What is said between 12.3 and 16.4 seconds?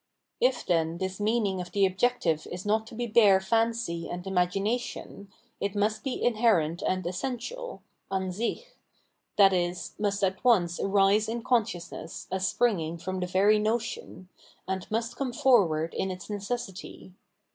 as springing from the very notion, and must come forward in its